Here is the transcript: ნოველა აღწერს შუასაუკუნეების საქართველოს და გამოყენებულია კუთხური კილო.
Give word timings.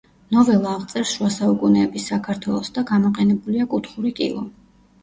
ნოველა 0.35 0.71
აღწერს 0.77 1.11
შუასაუკუნეების 1.17 2.09
საქართველოს 2.13 2.75
და 2.79 2.87
გამოყენებულია 2.95 3.71
კუთხური 3.77 4.19
კილო. 4.23 4.49